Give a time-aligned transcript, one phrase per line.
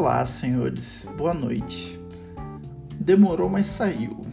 [0.00, 1.08] Olá, senhores.
[1.16, 1.98] Boa noite.
[3.00, 4.24] Demorou, mas saiu.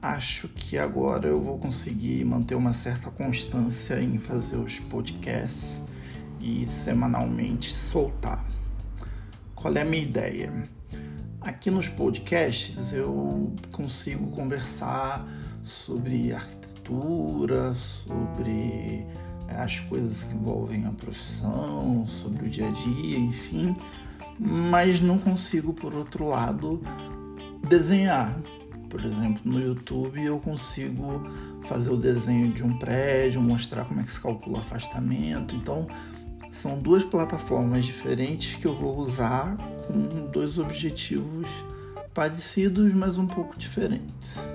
[0.00, 5.78] Acho que agora eu vou conseguir manter uma certa constância em fazer os podcasts
[6.40, 8.46] e semanalmente soltar.
[9.54, 10.50] Qual é a minha ideia?
[11.38, 15.28] Aqui nos podcasts eu consigo conversar
[15.62, 19.04] sobre arquitetura, sobre
[19.48, 23.76] é, as coisas que envolvem a profissão, sobre o dia a dia, enfim,
[24.38, 26.80] mas não consigo, por outro lado,
[27.68, 28.40] desenhar.
[28.88, 31.22] Por exemplo, no YouTube eu consigo
[31.64, 35.56] fazer o desenho de um prédio, mostrar como é que se calcula o afastamento.
[35.56, 35.86] Então,
[36.50, 41.48] são duas plataformas diferentes que eu vou usar com dois objetivos
[42.12, 44.48] parecidos, mas um pouco diferentes.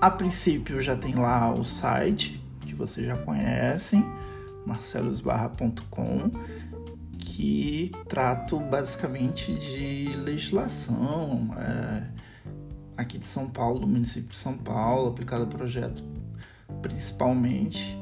[0.00, 4.04] A princípio já tem lá o site, que vocês já conhecem,
[4.66, 6.30] marcelosbarra.com,
[7.24, 12.02] que trato basicamente de legislação é,
[12.96, 16.02] aqui de São Paulo, do município de São Paulo, aplicado a projeto
[16.82, 17.98] principalmente,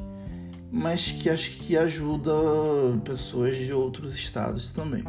[0.71, 2.33] mas que acho que ajuda
[3.05, 5.05] pessoas de outros estados também.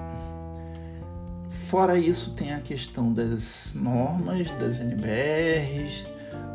[1.69, 6.05] Fora isso, tem a questão das normas, das NBRs,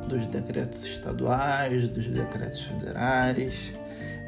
[0.08, 3.72] dos decretos estaduais, dos decretos federais.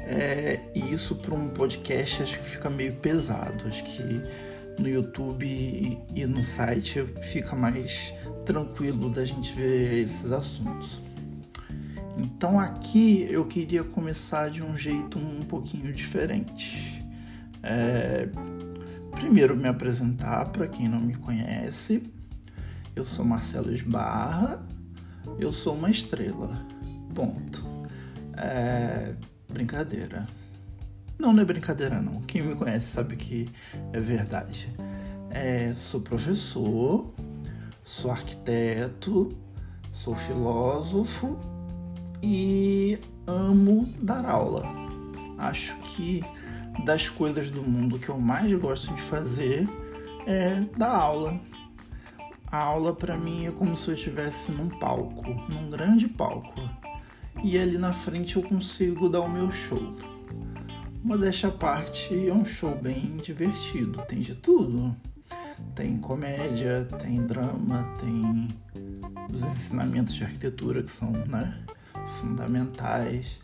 [0.07, 3.67] É, e isso para um podcast acho que fica meio pesado.
[3.69, 4.03] Acho que
[4.79, 11.01] no YouTube e no site fica mais tranquilo da gente ver esses assuntos.
[12.19, 17.05] Então aqui eu queria começar de um jeito um pouquinho diferente.
[17.63, 18.29] É,
[19.13, 22.03] primeiro me apresentar para quem não me conhece.
[22.97, 24.67] Eu sou Marcelo Esbarra,
[25.39, 26.67] eu sou uma estrela.
[27.15, 27.65] Ponto.
[28.37, 29.15] É...
[29.53, 30.27] Brincadeira.
[31.19, 32.23] Não, não é brincadeira não.
[32.23, 33.51] Quem me conhece sabe que
[33.93, 34.73] é verdade.
[35.29, 37.13] É, sou professor,
[37.85, 39.37] sou arquiteto,
[39.93, 41.39] sou filósofo
[42.23, 44.67] e amo dar aula.
[45.37, 46.25] Acho que
[46.85, 49.69] das coisas do mundo que eu mais gosto de fazer
[50.27, 51.39] é dar aula.
[52.47, 56.61] A aula para mim é como se eu estivesse num palco, num grande palco.
[57.43, 59.95] E ali na frente eu consigo dar o meu show.
[61.03, 64.95] Modéstia à parte, é um show bem divertido, tem de tudo.
[65.75, 68.49] Tem comédia, tem drama, tem
[69.33, 71.59] os ensinamentos de arquitetura que são né,
[72.21, 73.41] fundamentais.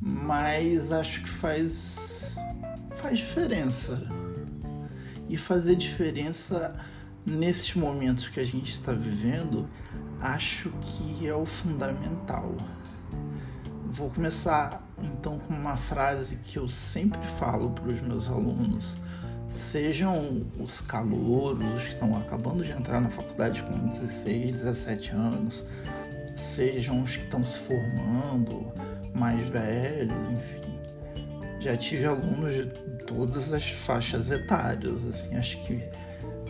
[0.00, 2.36] Mas acho que faz,
[2.96, 4.02] faz diferença.
[5.28, 6.74] E fazer diferença
[7.26, 9.68] nesses momentos que a gente está vivendo,
[10.20, 12.56] acho que é o fundamental.
[13.96, 18.96] Vou começar então com uma frase que eu sempre falo para os meus alunos.
[19.48, 25.64] Sejam os calouros, os que estão acabando de entrar na faculdade com 16, 17 anos,
[26.34, 28.66] sejam os que estão se formando,
[29.14, 30.76] mais velhos, enfim.
[31.60, 32.66] Já tive alunos de
[33.06, 35.80] todas as faixas etárias, assim, acho que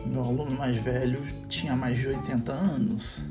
[0.06, 3.22] meu aluno mais velho tinha mais de 80 anos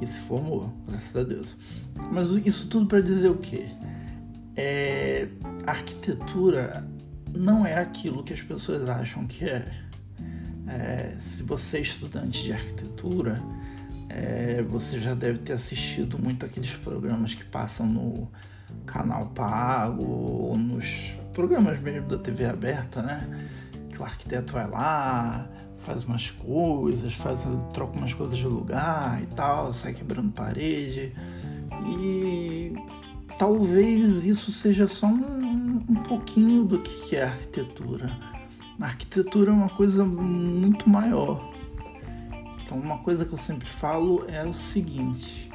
[0.00, 1.56] e se formou, graças a Deus.
[2.12, 3.66] Mas isso tudo para dizer o quê?
[4.56, 5.28] É,
[5.66, 6.86] a arquitetura
[7.36, 9.72] não é aquilo que as pessoas acham que é.
[10.68, 13.42] é se você é estudante de arquitetura,
[14.08, 18.30] é, você já deve ter assistido muito aqueles programas que passam no
[18.86, 23.48] canal pago ou nos programas mesmo da TV aberta, né?
[23.90, 25.48] Que o arquiteto vai lá,
[25.84, 31.12] faz umas coisas, faz, troca umas coisas de lugar e tal, sai quebrando parede.
[32.00, 32.74] E
[33.38, 38.16] talvez isso seja só um, um pouquinho do que é arquitetura.
[38.80, 41.52] A arquitetura é uma coisa muito maior.
[42.62, 45.50] Então, uma coisa que eu sempre falo é o seguinte: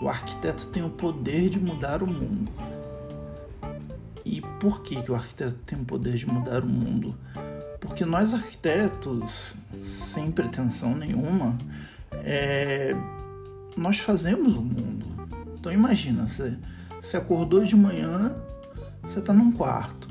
[0.00, 2.50] o arquiteto tem o poder de mudar o mundo.
[4.24, 7.14] E por que, que o arquiteto tem o poder de mudar o mundo?
[7.84, 11.58] Porque nós arquitetos, sem pretensão nenhuma,
[12.24, 12.96] é,
[13.76, 15.06] nós fazemos o mundo.
[15.58, 16.56] Então imagina, você,
[17.00, 18.34] você acordou de manhã,
[19.02, 20.08] você está num quarto.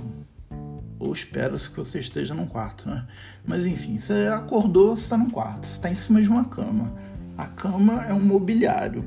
[1.00, 3.08] Ou espera-se que você esteja num quarto, né?
[3.44, 6.94] Mas enfim, você acordou, você está num quarto, você está em cima de uma cama.
[7.36, 9.04] A cama é um mobiliário.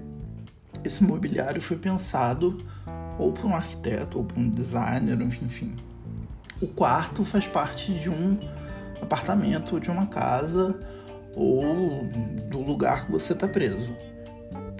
[0.85, 2.67] Esse mobiliário foi pensado
[3.17, 5.75] ou por um arquiteto, ou por um designer, enfim.
[6.61, 8.39] O quarto faz parte de um
[9.00, 10.78] apartamento, de uma casa
[11.34, 12.04] ou
[12.50, 13.94] do lugar que você está preso.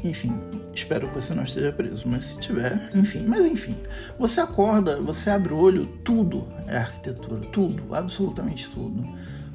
[0.03, 0.33] Enfim,
[0.75, 3.77] espero que você não esteja preso, mas se tiver, enfim, mas enfim,
[4.19, 9.05] você acorda, você abre o olho, tudo é arquitetura, tudo, absolutamente tudo.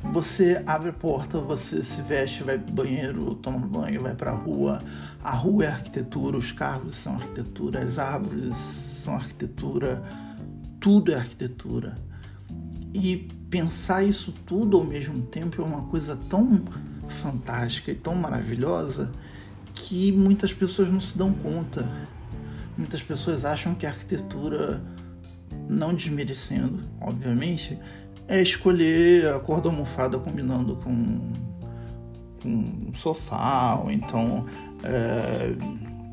[0.03, 4.81] Você abre a porta, você se veste, vai pro banheiro, toma banho, vai pra rua.
[5.23, 10.01] A rua é arquitetura, os carros são arquitetura, as árvores são arquitetura,
[10.79, 11.95] tudo é arquitetura.
[12.93, 16.63] E pensar isso tudo ao mesmo tempo é uma coisa tão
[17.09, 19.11] fantástica e tão maravilhosa
[19.73, 21.87] que muitas pessoas não se dão conta.
[22.77, 24.81] Muitas pessoas acham que a arquitetura,
[25.69, 27.77] não desmerecendo, obviamente,
[28.25, 31.33] é escolher a cor da almofada combinando com,
[32.41, 34.45] com um sofá, ou então
[34.81, 35.53] é,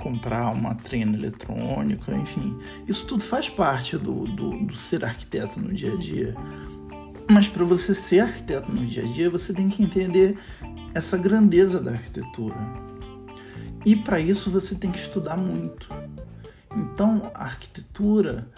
[0.02, 2.58] comprar uma trena eletrônica, enfim.
[2.88, 6.34] Isso tudo faz parte do, do, do ser arquiteto no dia a dia.
[7.30, 10.38] Mas para você ser arquiteto no dia a dia, você tem que entender
[10.94, 12.56] essa grandeza da arquitetura.
[13.84, 15.88] E para isso você tem que estudar muito.
[16.74, 18.48] Então, a arquitetura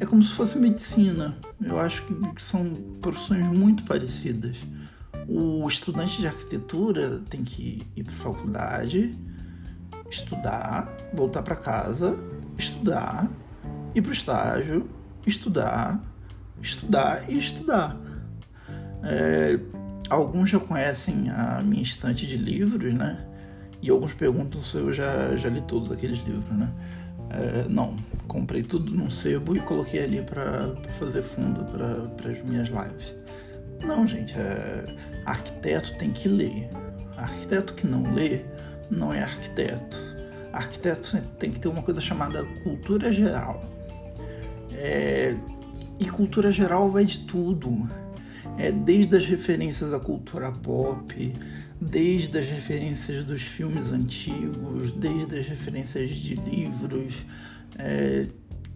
[0.00, 1.36] é como se fosse medicina.
[1.60, 4.56] Eu acho que são profissões muito parecidas.
[5.28, 9.16] O estudante de arquitetura tem que ir para faculdade,
[10.10, 12.16] estudar, voltar para casa,
[12.58, 13.30] estudar,
[13.94, 14.86] ir para o estágio,
[15.26, 16.02] estudar,
[16.62, 17.96] estudar e estudar.
[19.02, 19.58] É,
[20.08, 23.26] alguns já conhecem a minha estante de livros, né?
[23.80, 26.72] E alguns perguntam se eu já, já li todos aqueles livros, né?
[27.30, 27.96] É, não,
[28.28, 33.14] comprei tudo num sebo e coloquei ali para fazer fundo para as minhas lives.
[33.84, 34.84] Não, gente, é,
[35.24, 36.68] arquiteto tem que ler.
[37.16, 38.42] Arquiteto que não lê
[38.90, 39.98] não é arquiteto.
[40.52, 43.62] Arquiteto tem que ter uma coisa chamada cultura geral.
[44.72, 45.34] É,
[46.02, 47.88] e cultura geral vai de tudo.
[48.58, 51.32] É desde as referências à cultura pop,
[51.80, 57.24] desde as referências dos filmes antigos, desde as referências de livros,
[57.78, 58.26] é,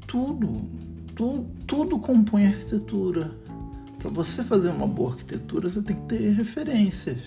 [0.06, 0.68] tudo,
[1.14, 3.30] tu, tudo compõe arquitetura.
[3.98, 7.18] Para você fazer uma boa arquitetura, você tem que ter referências.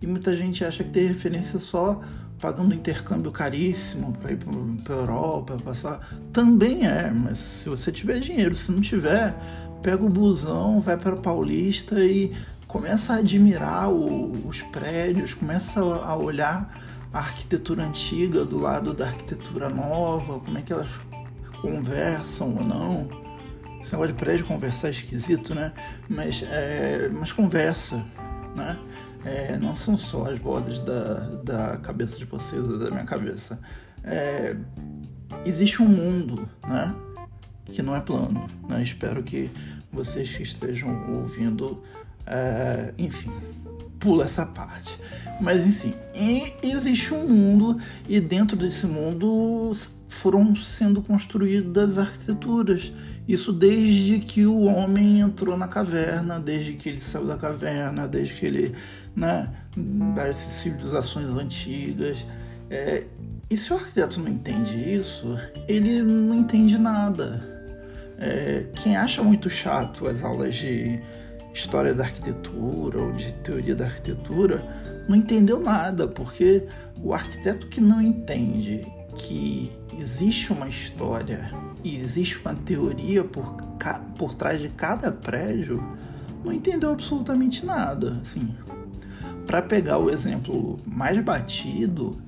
[0.00, 2.00] E muita gente acha que ter referência só
[2.42, 4.38] pagando intercâmbio caríssimo para ir
[4.82, 6.00] para Europa, passar.
[6.32, 9.32] Também é, mas se você tiver dinheiro, se não tiver,
[9.80, 12.32] pega o busão, vai para Paulista e
[12.66, 19.06] começa a admirar o, os prédios, começa a olhar a arquitetura antiga do lado da
[19.06, 21.00] arquitetura nova, como é que elas
[21.60, 23.08] conversam ou não.
[23.80, 25.72] Esse negócio de prédio conversar é esquisito, né?
[26.08, 28.04] Mas, é, mas conversa,
[28.56, 28.76] né?
[29.24, 31.14] É, não são só as vozes da,
[31.44, 33.58] da cabeça de vocês ou da minha cabeça.
[34.02, 34.56] É,
[35.44, 36.94] existe um mundo, né?
[37.66, 38.82] Que não é plano, né?
[38.82, 39.50] Espero que
[39.92, 41.82] vocês que estejam ouvindo
[42.26, 43.30] é, enfim,
[43.98, 44.96] pula essa parte.
[45.40, 45.94] Mas enfim,
[46.62, 49.72] existe um mundo e dentro desse mundo
[50.08, 52.92] foram sendo construídas arquiteturas.
[53.26, 58.34] Isso desde que o homem entrou na caverna, desde que ele saiu da caverna, desde
[58.34, 58.74] que ele,
[59.14, 59.48] né,
[60.14, 62.26] das civilizações antigas.
[62.68, 63.04] É,
[63.48, 65.38] e se o arquiteto não entende isso,
[65.68, 67.52] ele não entende nada.
[68.18, 71.00] É, quem acha muito chato as aulas de
[71.54, 74.64] história da arquitetura ou de teoria da arquitetura
[75.08, 76.66] não entendeu nada, porque
[77.02, 81.52] o arquiteto que não entende que existe uma história
[81.84, 83.56] e existe uma teoria por,
[84.16, 85.82] por trás de cada prédio
[86.44, 88.18] não entendeu absolutamente nada.
[88.20, 88.54] Assim,
[89.46, 92.20] para pegar o exemplo mais batido,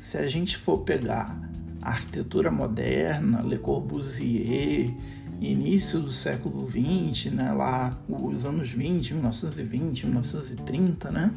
[0.00, 1.38] se a gente for pegar
[1.80, 4.92] a arquitetura moderna, Le Corbusier
[5.40, 11.32] início do século XX, né, lá os anos 20, 1920, 1930, né,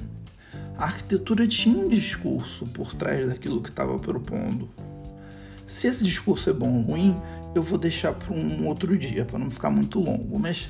[0.77, 4.69] a arquitetura tinha um discurso por trás daquilo que estava propondo.
[5.67, 7.19] Se esse discurso é bom ou ruim,
[7.55, 10.69] eu vou deixar para um outro dia, para não ficar muito longo, mas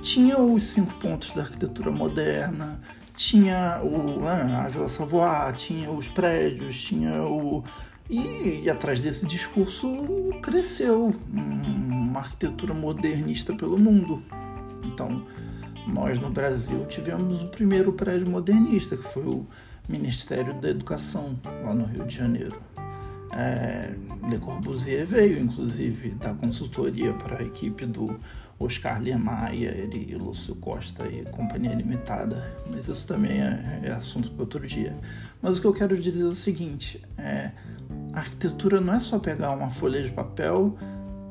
[0.00, 2.80] tinha os cinco pontos da arquitetura moderna,
[3.14, 7.62] tinha o, né, a Vila Savoie, tinha os prédios, tinha o,
[8.08, 9.88] e, e, atrás desse discurso
[10.42, 14.22] cresceu uma arquitetura modernista pelo mundo.
[14.84, 15.24] Então,
[15.86, 19.46] nós no Brasil tivemos o primeiro prédio modernista, que foi o
[19.88, 22.71] Ministério da Educação, lá no Rio de Janeiro.
[23.32, 23.94] É,
[24.28, 28.20] Le Corbusier veio, inclusive, dar consultoria para a equipe do
[28.58, 34.42] Oscar Niemeyer e Lúcio Costa e Companhia Limitada, mas isso também é, é assunto para
[34.42, 34.96] outro dia.
[35.40, 37.50] Mas o que eu quero dizer é o seguinte: é,
[38.12, 40.76] a arquitetura não é só pegar uma folha de papel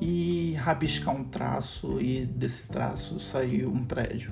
[0.02, 4.32] e rabiscar um traço e desse traço sair um prédio.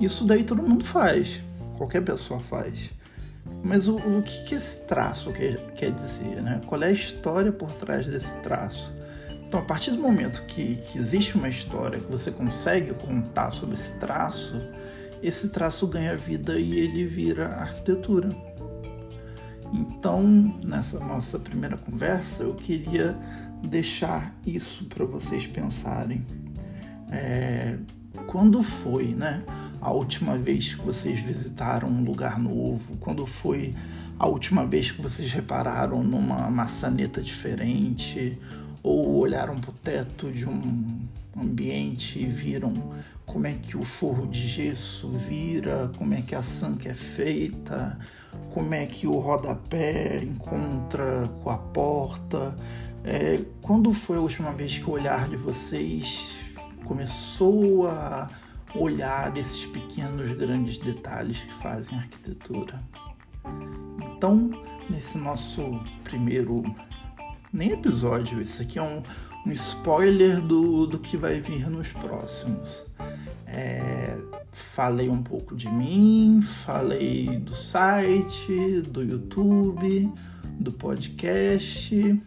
[0.00, 1.40] Isso daí todo mundo faz,
[1.78, 2.90] qualquer pessoa faz.
[3.62, 6.42] Mas o, o que, que esse traço quer, quer dizer?
[6.42, 6.60] Né?
[6.66, 8.92] Qual é a história por trás desse traço?
[9.46, 13.74] Então, a partir do momento que, que existe uma história que você consegue contar sobre
[13.74, 14.60] esse traço,
[15.22, 18.30] esse traço ganha vida e ele vira arquitetura.
[19.72, 20.22] Então,
[20.62, 23.16] nessa nossa primeira conversa, eu queria
[23.62, 26.24] deixar isso para vocês pensarem.
[27.10, 27.76] É,
[28.26, 29.42] quando foi, né?
[29.86, 32.96] A última vez que vocês visitaram um lugar novo?
[32.96, 33.72] Quando foi
[34.18, 38.36] a última vez que vocês repararam numa maçaneta diferente?
[38.82, 40.98] Ou olharam para o teto de um
[41.40, 46.42] ambiente e viram como é que o forro de gesso vira, como é que a
[46.42, 47.96] sanca é feita,
[48.52, 52.58] como é que o rodapé encontra com a porta.
[53.04, 56.40] É, quando foi a última vez que o olhar de vocês
[56.84, 58.28] começou a
[58.74, 62.82] olhar esses pequenos, grandes detalhes que fazem a arquitetura?
[64.16, 64.50] Então,
[64.90, 66.62] nesse nosso primeiro
[67.52, 69.02] nem episódio, isso aqui é um,
[69.46, 72.84] um spoiler do, do que vai vir nos próximos.
[73.46, 74.18] É,
[74.50, 80.12] falei um pouco de mim, falei do site, do YouTube,
[80.58, 82.20] do podcast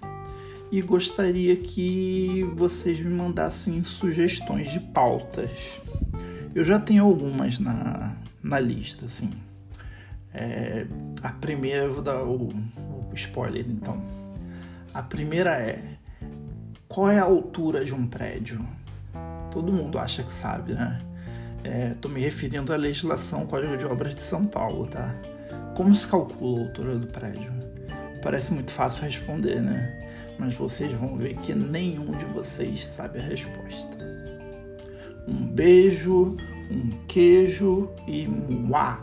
[0.72, 5.82] e gostaria que vocês me mandassem sugestões de pautas.
[6.56, 9.32] Eu já tenho algumas na, na lista, assim.
[10.34, 10.86] É,
[11.22, 14.04] a primeira, eu vou dar o, o spoiler então.
[14.94, 15.98] A primeira é:
[16.88, 18.66] qual é a altura de um prédio?
[19.52, 21.00] Todo mundo acha que sabe, né?
[21.92, 25.14] Estou é, me referindo à legislação Código de Obras de São Paulo, tá?
[25.76, 27.52] Como se calcula a altura do prédio?
[28.22, 30.10] Parece muito fácil responder, né?
[30.38, 33.98] Mas vocês vão ver que nenhum de vocês sabe a resposta.
[35.30, 36.36] Um beijo,
[36.72, 39.00] um queijo e muá!